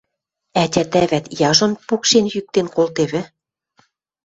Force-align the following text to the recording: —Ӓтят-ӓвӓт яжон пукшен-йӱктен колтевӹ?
—Ӓтят-ӓвӓт 0.63 1.25
яжон 1.49 1.73
пукшен-йӱктен 1.87 2.67
колтевӹ? 2.75 3.21